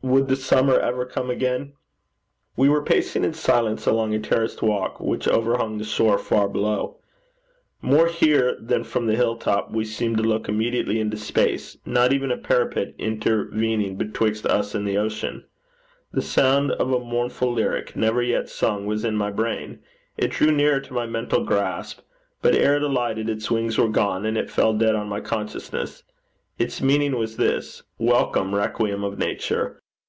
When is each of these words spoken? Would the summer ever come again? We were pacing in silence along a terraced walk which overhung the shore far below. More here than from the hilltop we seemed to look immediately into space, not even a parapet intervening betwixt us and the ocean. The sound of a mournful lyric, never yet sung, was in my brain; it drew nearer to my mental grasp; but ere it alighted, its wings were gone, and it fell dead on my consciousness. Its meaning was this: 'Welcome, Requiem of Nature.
Would 0.00 0.28
the 0.28 0.36
summer 0.36 0.78
ever 0.78 1.04
come 1.04 1.28
again? 1.28 1.72
We 2.56 2.68
were 2.68 2.84
pacing 2.84 3.24
in 3.24 3.32
silence 3.34 3.84
along 3.84 4.14
a 4.14 4.20
terraced 4.20 4.62
walk 4.62 5.00
which 5.00 5.26
overhung 5.26 5.76
the 5.76 5.84
shore 5.84 6.18
far 6.18 6.48
below. 6.48 6.98
More 7.82 8.06
here 8.06 8.56
than 8.60 8.84
from 8.84 9.08
the 9.08 9.16
hilltop 9.16 9.72
we 9.72 9.84
seemed 9.84 10.18
to 10.18 10.22
look 10.22 10.48
immediately 10.48 11.00
into 11.00 11.16
space, 11.16 11.78
not 11.84 12.12
even 12.12 12.30
a 12.30 12.36
parapet 12.36 12.94
intervening 12.96 13.96
betwixt 13.96 14.46
us 14.46 14.72
and 14.72 14.86
the 14.86 14.96
ocean. 14.96 15.44
The 16.12 16.22
sound 16.22 16.70
of 16.70 16.92
a 16.92 17.00
mournful 17.00 17.52
lyric, 17.52 17.96
never 17.96 18.22
yet 18.22 18.48
sung, 18.48 18.86
was 18.86 19.04
in 19.04 19.16
my 19.16 19.32
brain; 19.32 19.80
it 20.16 20.30
drew 20.30 20.52
nearer 20.52 20.78
to 20.78 20.94
my 20.94 21.06
mental 21.06 21.42
grasp; 21.42 22.00
but 22.40 22.54
ere 22.54 22.76
it 22.76 22.84
alighted, 22.84 23.28
its 23.28 23.50
wings 23.50 23.76
were 23.76 23.88
gone, 23.88 24.24
and 24.24 24.38
it 24.38 24.48
fell 24.48 24.72
dead 24.74 24.94
on 24.94 25.08
my 25.08 25.20
consciousness. 25.20 26.04
Its 26.56 26.80
meaning 26.80 27.18
was 27.18 27.36
this: 27.36 27.82
'Welcome, 27.98 28.54
Requiem 28.54 29.02
of 29.02 29.18
Nature. 29.18 29.82